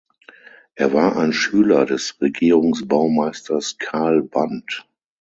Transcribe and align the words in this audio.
Er 0.73 0.93
war 0.93 1.15
ein 1.15 1.31
Schüler 1.31 1.85
des 1.85 2.19
Regierungsbaumeisters 2.21 3.77
Karl 3.77 4.23
Band. 4.23 4.87